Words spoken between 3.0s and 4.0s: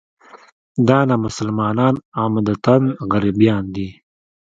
غربیان دي.